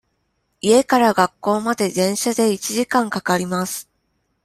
[0.61, 3.87] 家から学校まで電車で一時間かかります。